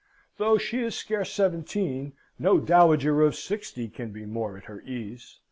Though 0.37 0.57
she 0.57 0.79
is 0.79 0.95
scarce 0.95 1.31
seventeen, 1.31 2.13
no 2.39 2.59
dowager 2.59 3.21
of 3.21 3.35
sixty 3.35 3.87
can 3.87 4.09
be 4.09 4.25
more 4.25 4.57
at 4.57 4.63
her 4.63 4.81
ease. 4.81 5.37